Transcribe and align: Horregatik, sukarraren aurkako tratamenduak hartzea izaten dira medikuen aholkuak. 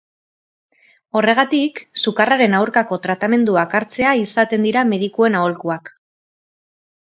Horregatik, 1.19 1.81
sukarraren 2.05 2.57
aurkako 2.61 2.99
tratamenduak 3.05 3.77
hartzea 3.81 4.17
izaten 4.25 4.69
dira 4.71 4.87
medikuen 4.95 5.41
aholkuak. 5.45 5.97